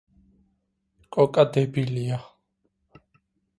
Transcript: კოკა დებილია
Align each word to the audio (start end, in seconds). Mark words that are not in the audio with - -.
კოკა 1.17 1.45
დებილია 1.59 2.19